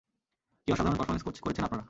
কী 0.67 0.69
অসাধারণ 0.71 0.97
পার্ফমেন্স 0.97 1.23
করেছেন 1.45 1.63
আপনারা। 1.63 1.79